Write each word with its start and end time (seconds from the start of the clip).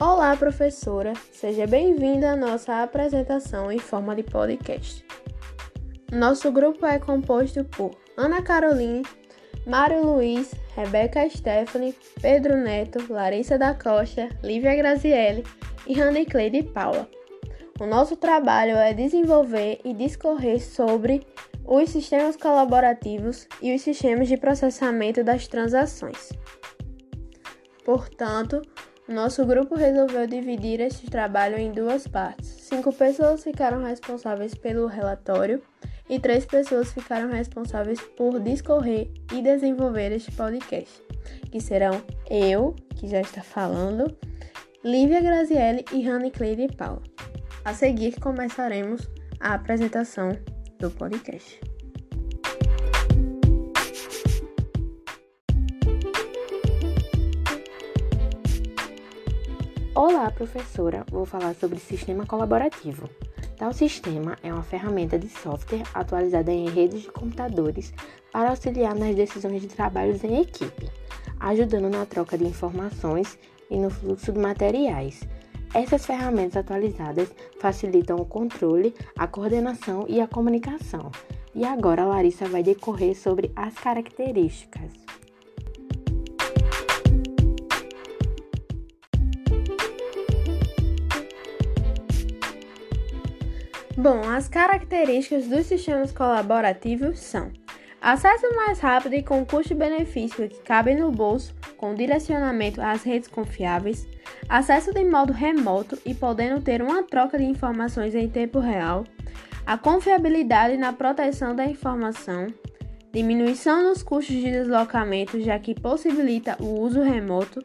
Olá, 0.00 0.36
professora! 0.36 1.12
Seja 1.32 1.66
bem-vinda 1.66 2.30
à 2.30 2.36
nossa 2.36 2.84
apresentação 2.84 3.72
em 3.72 3.80
forma 3.80 4.14
de 4.14 4.22
podcast. 4.22 5.04
Nosso 6.12 6.52
grupo 6.52 6.86
é 6.86 7.00
composto 7.00 7.64
por 7.64 7.90
Ana 8.16 8.40
Caroline, 8.40 9.02
Mário 9.66 10.06
Luiz, 10.06 10.54
Rebeca 10.76 11.28
Stephanie, 11.28 11.96
Pedro 12.22 12.56
Neto, 12.56 13.12
Larissa 13.12 13.58
da 13.58 13.74
Costa, 13.74 14.28
Lívia 14.40 14.76
Grazielli 14.76 15.42
e 15.84 15.94
Rani 15.94 16.24
Cleide 16.26 16.62
Paula. 16.62 17.08
O 17.80 17.84
nosso 17.84 18.14
trabalho 18.14 18.76
é 18.76 18.94
desenvolver 18.94 19.80
e 19.84 19.92
discorrer 19.92 20.62
sobre 20.62 21.26
os 21.66 21.90
sistemas 21.90 22.36
colaborativos 22.36 23.48
e 23.60 23.74
os 23.74 23.82
sistemas 23.82 24.28
de 24.28 24.36
processamento 24.36 25.24
das 25.24 25.48
transações. 25.48 26.32
Portanto, 27.84 28.62
nosso 29.08 29.44
grupo 29.46 29.74
resolveu 29.74 30.26
dividir 30.26 30.80
este 30.80 31.06
trabalho 31.10 31.56
em 31.56 31.72
duas 31.72 32.06
partes. 32.06 32.46
Cinco 32.46 32.92
pessoas 32.92 33.42
ficaram 33.42 33.82
responsáveis 33.82 34.54
pelo 34.54 34.86
relatório 34.86 35.62
e 36.08 36.18
três 36.18 36.44
pessoas 36.44 36.92
ficaram 36.92 37.30
responsáveis 37.30 38.00
por 38.00 38.38
discorrer 38.40 39.10
e 39.32 39.42
desenvolver 39.42 40.12
este 40.12 40.30
podcast, 40.32 41.02
que 41.50 41.60
serão 41.60 42.02
eu, 42.30 42.76
que 42.96 43.08
já 43.08 43.20
está 43.20 43.42
falando, 43.42 44.14
Lívia 44.84 45.20
Grazielli 45.20 45.84
e 45.92 46.02
Rani 46.02 46.30
Cleide 46.30 46.68
Paula. 46.76 47.02
A 47.64 47.74
seguir, 47.74 48.18
começaremos 48.20 49.08
a 49.40 49.54
apresentação 49.54 50.30
do 50.78 50.90
podcast. 50.90 51.67
Olá, 60.00 60.30
professora! 60.30 61.04
Vou 61.10 61.26
falar 61.26 61.56
sobre 61.56 61.80
sistema 61.80 62.24
colaborativo. 62.24 63.10
Tal 63.56 63.72
sistema 63.72 64.38
é 64.44 64.52
uma 64.52 64.62
ferramenta 64.62 65.18
de 65.18 65.28
software 65.28 65.82
atualizada 65.92 66.52
em 66.52 66.68
redes 66.68 67.02
de 67.02 67.10
computadores 67.10 67.92
para 68.30 68.50
auxiliar 68.50 68.94
nas 68.94 69.16
decisões 69.16 69.60
de 69.60 69.66
trabalhos 69.66 70.22
em 70.22 70.40
equipe, 70.40 70.88
ajudando 71.40 71.90
na 71.90 72.06
troca 72.06 72.38
de 72.38 72.44
informações 72.44 73.36
e 73.68 73.76
no 73.76 73.90
fluxo 73.90 74.32
de 74.32 74.38
materiais 74.38 75.26
essas 75.74 76.06
ferramentas 76.06 76.58
atualizadas 76.58 77.34
facilitam 77.58 78.18
o 78.18 78.24
controle, 78.24 78.94
a 79.16 79.26
coordenação 79.26 80.06
e 80.08 80.20
a 80.20 80.28
comunicação. 80.28 81.10
E 81.56 81.64
agora 81.64 82.02
a 82.02 82.06
Larissa 82.06 82.46
vai 82.46 82.62
decorrer 82.62 83.16
sobre 83.16 83.50
as 83.56 83.74
características. 83.74 84.92
Bom, 94.00 94.20
as 94.22 94.48
características 94.48 95.48
dos 95.48 95.66
sistemas 95.66 96.12
colaborativos 96.12 97.18
são 97.18 97.50
acesso 98.00 98.46
mais 98.54 98.78
rápido 98.78 99.16
e 99.16 99.24
com 99.24 99.44
custo-benefício 99.44 100.48
que 100.48 100.60
cabe 100.60 100.94
no 100.94 101.10
bolso, 101.10 101.52
com 101.76 101.96
direcionamento 101.96 102.80
às 102.80 103.02
redes 103.02 103.28
confiáveis, 103.28 104.06
acesso 104.48 104.94
de 104.94 105.04
modo 105.04 105.32
remoto 105.32 105.98
e 106.06 106.14
podendo 106.14 106.60
ter 106.60 106.80
uma 106.80 107.02
troca 107.02 107.36
de 107.36 107.44
informações 107.44 108.14
em 108.14 108.28
tempo 108.28 108.60
real, 108.60 109.02
a 109.66 109.76
confiabilidade 109.76 110.76
na 110.76 110.92
proteção 110.92 111.56
da 111.56 111.66
informação, 111.66 112.46
diminuição 113.12 113.82
nos 113.82 114.00
custos 114.00 114.36
de 114.36 114.48
deslocamento, 114.48 115.40
já 115.40 115.58
que 115.58 115.74
possibilita 115.74 116.56
o 116.60 116.82
uso 116.82 117.02
remoto, 117.02 117.60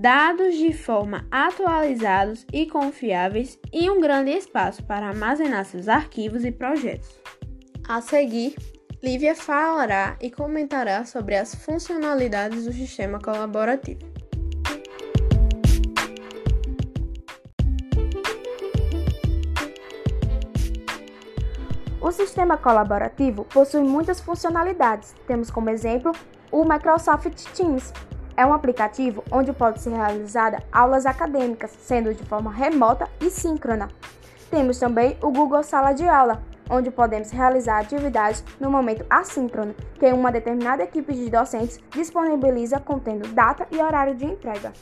dados 0.00 0.56
de 0.56 0.72
forma 0.72 1.24
atualizados 1.30 2.44
e 2.52 2.66
confiáveis 2.66 3.58
e 3.72 3.88
um 3.88 4.00
grande 4.00 4.32
espaço 4.32 4.82
para 4.84 5.06
armazenar 5.06 5.64
seus 5.64 5.88
arquivos 5.88 6.44
e 6.44 6.50
projetos. 6.50 7.08
A 7.88 8.00
seguir, 8.00 8.56
Lívia 9.02 9.34
falará 9.34 10.16
e 10.20 10.30
comentará 10.30 11.04
sobre 11.04 11.36
as 11.36 11.54
funcionalidades 11.54 12.64
do 12.64 12.72
sistema 12.72 13.20
colaborativo. 13.20 14.00
O 22.00 22.10
sistema 22.10 22.56
colaborativo 22.58 23.44
possui 23.44 23.82
muitas 23.82 24.20
funcionalidades. 24.20 25.14
Temos 25.26 25.50
como 25.50 25.70
exemplo 25.70 26.12
o 26.50 26.64
Microsoft 26.64 27.32
Teams. 27.54 27.92
É 28.36 28.44
um 28.44 28.52
aplicativo 28.52 29.22
onde 29.30 29.52
pode 29.52 29.80
ser 29.80 29.90
realizada 29.90 30.62
aulas 30.72 31.06
acadêmicas, 31.06 31.70
sendo 31.70 32.12
de 32.12 32.24
forma 32.24 32.52
remota 32.52 33.08
e 33.20 33.30
síncrona. 33.30 33.88
Temos 34.50 34.78
também 34.78 35.16
o 35.22 35.30
Google 35.30 35.62
Sala 35.62 35.92
de 35.92 36.06
Aula, 36.06 36.42
onde 36.68 36.90
podemos 36.90 37.30
realizar 37.30 37.80
atividades 37.80 38.44
no 38.58 38.70
momento 38.70 39.04
assíncrono, 39.08 39.74
que 39.98 40.06
uma 40.12 40.32
determinada 40.32 40.82
equipe 40.82 41.12
de 41.12 41.30
docentes 41.30 41.78
disponibiliza 41.90 42.80
contendo 42.80 43.28
data 43.28 43.66
e 43.70 43.78
horário 43.78 44.14
de 44.14 44.24
entrega. 44.24 44.72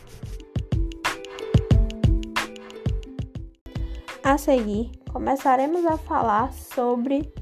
A 4.24 4.38
seguir, 4.38 4.92
começaremos 5.12 5.84
a 5.84 5.98
falar 5.98 6.52
sobre 6.52 7.32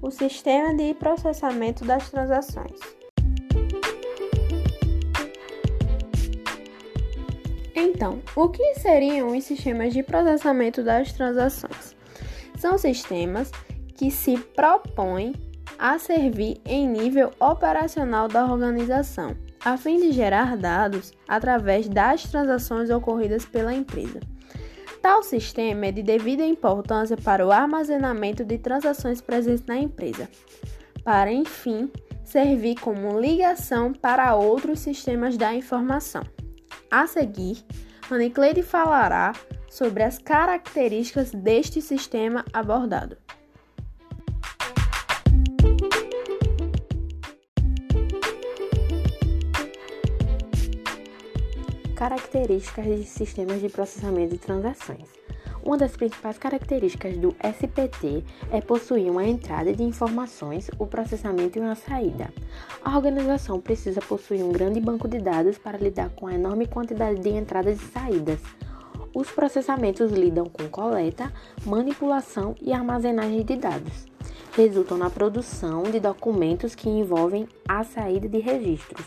o 0.00 0.10
sistema 0.10 0.74
de 0.74 0.94
processamento 0.94 1.84
das 1.84 2.08
transações. 2.10 2.97
Então, 7.98 8.22
o 8.36 8.48
que 8.48 8.76
seriam 8.76 9.36
os 9.36 9.42
sistemas 9.42 9.92
de 9.92 10.04
processamento 10.04 10.84
das 10.84 11.12
transações? 11.12 11.96
São 12.56 12.78
sistemas 12.78 13.50
que 13.96 14.08
se 14.08 14.38
propõem 14.38 15.34
a 15.76 15.98
servir 15.98 16.60
em 16.64 16.86
nível 16.86 17.32
operacional 17.40 18.28
da 18.28 18.44
organização, 18.46 19.36
a 19.64 19.76
fim 19.76 19.98
de 19.98 20.12
gerar 20.12 20.56
dados 20.56 21.12
através 21.26 21.88
das 21.88 22.22
transações 22.22 22.88
ocorridas 22.88 23.44
pela 23.44 23.74
empresa. 23.74 24.20
Tal 25.02 25.24
sistema 25.24 25.86
é 25.86 25.90
de 25.90 26.04
devida 26.04 26.46
importância 26.46 27.16
para 27.16 27.44
o 27.44 27.50
armazenamento 27.50 28.44
de 28.44 28.58
transações 28.58 29.20
presentes 29.20 29.66
na 29.66 29.76
empresa, 29.76 30.28
para, 31.02 31.32
enfim, 31.32 31.90
servir 32.22 32.78
como 32.78 33.20
ligação 33.20 33.92
para 33.92 34.36
outros 34.36 34.78
sistemas 34.78 35.36
da 35.36 35.52
informação. 35.52 36.22
A 36.90 37.06
seguir, 37.06 37.62
Anicleide 38.14 38.62
falará 38.62 39.34
sobre 39.68 40.02
as 40.02 40.18
características 40.18 41.30
deste 41.30 41.82
sistema 41.82 42.44
abordado. 42.52 43.18
Características 51.94 52.86
de 52.86 53.04
sistemas 53.04 53.60
de 53.60 53.68
processamento 53.68 54.34
de 54.34 54.38
transações. 54.38 55.08
Uma 55.68 55.76
das 55.76 55.94
principais 55.94 56.38
características 56.38 57.18
do 57.18 57.36
SPT 57.44 58.24
é 58.50 58.58
possuir 58.58 59.10
uma 59.10 59.26
entrada 59.26 59.70
de 59.70 59.82
informações, 59.82 60.70
o 60.78 60.86
processamento 60.86 61.58
e 61.58 61.60
uma 61.60 61.74
saída. 61.74 62.32
A 62.82 62.96
organização 62.96 63.60
precisa 63.60 64.00
possuir 64.00 64.42
um 64.42 64.50
grande 64.50 64.80
banco 64.80 65.06
de 65.06 65.18
dados 65.18 65.58
para 65.58 65.76
lidar 65.76 66.08
com 66.16 66.26
a 66.26 66.32
enorme 66.32 66.66
quantidade 66.66 67.20
de 67.20 67.28
entradas 67.28 67.82
e 67.82 67.84
saídas. 67.84 68.40
Os 69.14 69.30
processamentos 69.30 70.10
lidam 70.10 70.46
com 70.46 70.66
coleta, 70.70 71.30
manipulação 71.66 72.54
e 72.62 72.72
armazenagem 72.72 73.44
de 73.44 73.56
dados. 73.56 74.06
Resultam 74.56 74.96
na 74.96 75.10
produção 75.10 75.82
de 75.82 76.00
documentos 76.00 76.74
que 76.74 76.88
envolvem 76.88 77.46
a 77.68 77.84
saída 77.84 78.26
de 78.26 78.38
registros. 78.38 79.04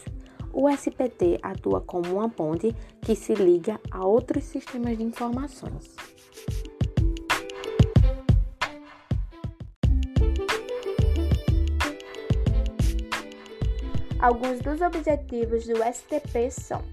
O 0.53 0.69
SPT 0.69 1.39
atua 1.41 1.81
como 1.81 2.17
uma 2.17 2.29
ponte 2.29 2.75
que 3.01 3.15
se 3.15 3.33
liga 3.33 3.79
a 3.89 4.05
outros 4.05 4.43
sistemas 4.43 4.95
de 4.95 5.03
informações. 5.03 6.20
Alguns 14.21 14.59
dos 14.59 14.81
objetivos 14.81 15.65
do 15.65 15.77
STP 15.77 16.51
são 16.51 16.83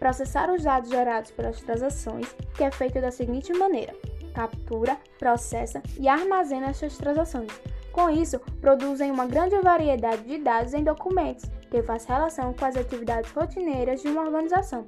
processar 0.00 0.50
os 0.50 0.64
dados 0.64 0.90
gerados 0.90 1.30
pelas 1.30 1.60
transações, 1.60 2.34
que 2.56 2.64
é 2.64 2.70
feito 2.70 3.00
da 3.00 3.12
seguinte 3.12 3.52
maneira: 3.52 3.94
captura, 4.34 4.98
processa 5.16 5.80
e 6.00 6.08
armazena 6.08 6.70
essas 6.70 6.98
transações. 6.98 7.52
Com 7.92 8.10
isso, 8.10 8.40
produzem 8.60 9.12
uma 9.12 9.24
grande 9.24 9.56
variedade 9.60 10.24
de 10.24 10.38
dados 10.38 10.74
em 10.74 10.82
documentos, 10.82 11.48
que 11.70 11.80
faz 11.80 12.04
relação 12.06 12.52
com 12.52 12.64
as 12.64 12.76
atividades 12.76 13.30
rotineiras 13.30 14.02
de 14.02 14.08
uma 14.08 14.22
organização, 14.22 14.84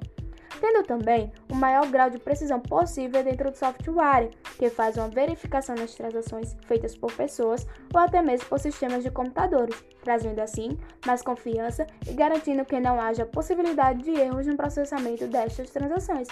tendo 0.59 0.85
também 0.85 1.31
o 1.49 1.55
maior 1.55 1.87
grau 1.87 2.09
de 2.09 2.19
precisão 2.19 2.59
possível 2.59 3.23
dentro 3.23 3.51
do 3.51 3.57
software, 3.57 4.29
que 4.57 4.69
faz 4.69 4.97
uma 4.97 5.07
verificação 5.07 5.75
nas 5.75 5.93
transações 5.93 6.55
feitas 6.65 6.95
por 6.95 7.11
pessoas 7.13 7.67
ou 7.93 7.99
até 7.99 8.21
mesmo 8.21 8.47
por 8.47 8.59
sistemas 8.59 9.03
de 9.03 9.11
computadores, 9.11 9.83
trazendo 10.03 10.39
assim 10.39 10.77
mais 11.05 11.21
confiança 11.21 11.85
e 12.07 12.13
garantindo 12.13 12.65
que 12.65 12.79
não 12.79 12.99
haja 12.99 13.25
possibilidade 13.25 14.03
de 14.03 14.11
erros 14.11 14.47
no 14.47 14.57
processamento 14.57 15.27
destas 15.27 15.69
transações. 15.69 16.27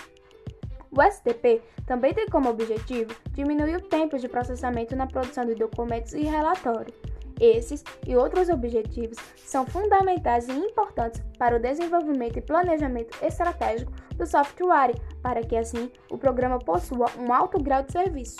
O 0.92 1.02
STP 1.02 1.62
também 1.86 2.14
tem 2.14 2.26
como 2.28 2.50
objetivo 2.50 3.14
diminuir 3.32 3.76
o 3.76 3.82
tempo 3.82 4.18
de 4.18 4.30
processamento 4.30 4.96
na 4.96 5.06
produção 5.06 5.46
de 5.46 5.54
documentos 5.54 6.14
e 6.14 6.22
relatórios. 6.22 7.15
Esses 7.40 7.84
e 8.08 8.16
outros 8.16 8.50
objetivos 8.50 9.18
são 9.38 9.66
fundamentais 9.66 10.48
e 10.48 10.52
importantes 10.52 11.22
para 11.38 11.58
o 11.58 11.60
desenvolvimento 11.60 12.38
e 12.38 12.42
planejamento 12.42 13.18
estratégico 13.24 13.92
do 14.16 14.26
software, 14.26 14.96
para 15.22 15.42
que 15.42 15.56
assim 15.56 15.92
o 16.10 16.18
programa 16.18 16.60
possua 16.60 17.08
um 17.20 17.34
alto 17.34 17.62
grau 17.62 17.84
de 17.84 17.92
serviço. 17.92 18.38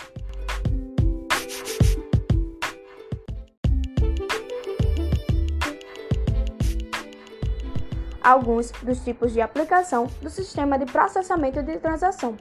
Alguns 8.22 8.72
dos 8.82 9.04
tipos 9.04 9.32
de 9.32 9.40
aplicação 9.40 10.08
do 10.20 10.28
sistema 10.28 10.76
de 10.76 10.86
processamento 10.86 11.62
de 11.62 11.78
transação. 11.78 12.36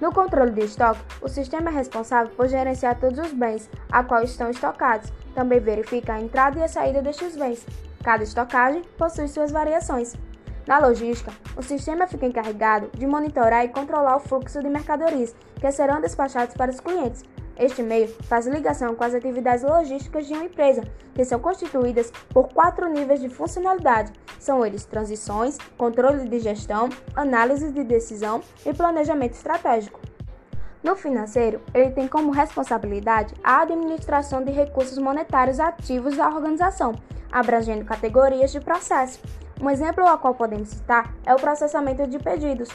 No 0.00 0.12
controle 0.12 0.50
de 0.50 0.64
estoque, 0.64 1.00
o 1.22 1.28
sistema 1.28 1.70
é 1.70 1.72
responsável 1.72 2.30
por 2.36 2.48
gerenciar 2.48 3.00
todos 3.00 3.18
os 3.18 3.32
bens 3.32 3.70
a 3.90 4.04
qual 4.04 4.22
estão 4.22 4.50
estocados. 4.50 5.10
Também 5.34 5.58
verifica 5.58 6.14
a 6.14 6.20
entrada 6.20 6.58
e 6.58 6.62
a 6.62 6.68
saída 6.68 7.00
destes 7.00 7.34
bens. 7.34 7.66
Cada 8.04 8.22
estocagem 8.22 8.82
possui 8.98 9.26
suas 9.26 9.50
variações. 9.50 10.14
Na 10.66 10.78
logística, 10.78 11.32
o 11.56 11.62
sistema 11.62 12.06
fica 12.06 12.26
encarregado 12.26 12.90
de 12.92 13.06
monitorar 13.06 13.64
e 13.64 13.68
controlar 13.68 14.16
o 14.16 14.20
fluxo 14.20 14.60
de 14.60 14.68
mercadorias 14.68 15.34
que 15.58 15.72
serão 15.72 16.00
despachadas 16.00 16.54
para 16.54 16.70
os 16.70 16.80
clientes. 16.80 17.24
Este 17.58 17.82
meio 17.82 18.08
faz 18.24 18.46
ligação 18.46 18.94
com 18.94 19.02
as 19.02 19.14
atividades 19.14 19.64
logísticas 19.64 20.26
de 20.26 20.34
uma 20.34 20.44
empresa, 20.44 20.82
que 21.14 21.24
são 21.24 21.40
constituídas 21.40 22.12
por 22.28 22.48
quatro 22.48 22.88
níveis 22.88 23.20
de 23.20 23.30
funcionalidade. 23.30 24.12
São 24.38 24.64
eles 24.64 24.84
transições, 24.84 25.56
controle 25.78 26.28
de 26.28 26.38
gestão, 26.38 26.90
análise 27.14 27.72
de 27.72 27.82
decisão 27.82 28.42
e 28.64 28.74
planejamento 28.74 29.32
estratégico. 29.32 30.00
No 30.82 30.94
financeiro, 30.94 31.60
ele 31.72 31.90
tem 31.90 32.06
como 32.06 32.30
responsabilidade 32.30 33.34
a 33.42 33.62
administração 33.62 34.44
de 34.44 34.52
recursos 34.52 34.98
monetários 34.98 35.58
ativos 35.58 36.16
da 36.16 36.28
organização, 36.28 36.94
abrangendo 37.32 37.84
categorias 37.84 38.52
de 38.52 38.60
processo. 38.60 39.18
Um 39.60 39.70
exemplo 39.70 40.06
ao 40.06 40.18
qual 40.18 40.34
podemos 40.34 40.68
citar 40.68 41.14
é 41.24 41.34
o 41.34 41.38
processamento 41.38 42.06
de 42.06 42.18
pedidos. 42.18 42.68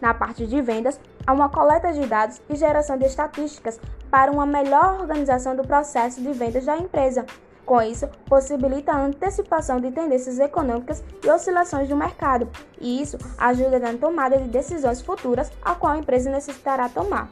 Na 0.00 0.12
parte 0.12 0.46
de 0.46 0.60
vendas, 0.60 1.00
há 1.26 1.32
uma 1.32 1.48
coleta 1.48 1.92
de 1.92 2.04
dados 2.06 2.42
e 2.48 2.56
geração 2.56 2.98
de 2.98 3.06
estatísticas 3.06 3.80
para 4.10 4.30
uma 4.30 4.44
melhor 4.44 5.00
organização 5.00 5.54
do 5.54 5.62
processo 5.62 6.20
de 6.20 6.32
vendas 6.32 6.64
da 6.64 6.76
empresa. 6.76 7.24
Com 7.64 7.80
isso, 7.80 8.08
possibilita 8.28 8.92
a 8.92 9.04
antecipação 9.04 9.80
de 9.80 9.90
tendências 9.90 10.38
econômicas 10.38 11.02
e 11.24 11.30
oscilações 11.30 11.88
do 11.88 11.96
mercado, 11.96 12.48
e 12.80 13.02
isso 13.02 13.18
ajuda 13.38 13.78
na 13.78 13.94
tomada 13.94 14.38
de 14.38 14.48
decisões 14.48 15.00
futuras 15.00 15.50
a 15.62 15.74
qual 15.74 15.94
a 15.94 15.98
empresa 15.98 16.30
necessitará 16.30 16.88
tomar. 16.88 17.28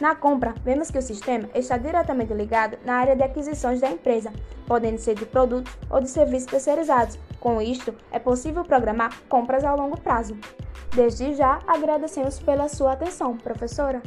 Na 0.00 0.14
compra, 0.14 0.54
vemos 0.64 0.92
que 0.92 0.98
o 0.98 1.02
sistema 1.02 1.48
está 1.54 1.76
diretamente 1.76 2.32
ligado 2.32 2.78
na 2.84 2.94
área 2.94 3.16
de 3.16 3.22
aquisições 3.22 3.80
da 3.80 3.90
empresa, 3.90 4.32
podendo 4.66 4.98
ser 4.98 5.16
de 5.16 5.26
produtos 5.26 5.76
ou 5.90 6.00
de 6.00 6.08
serviços 6.08 6.46
terceirizados. 6.46 7.18
Com 7.40 7.62
isto, 7.62 7.94
é 8.10 8.18
possível 8.18 8.64
programar 8.64 9.16
compras 9.28 9.64
a 9.64 9.74
longo 9.74 10.00
prazo. 10.00 10.36
Desde 10.94 11.34
já, 11.34 11.60
agradecemos 11.66 12.38
pela 12.40 12.68
sua 12.68 12.92
atenção, 12.92 13.36
professora. 13.36 14.02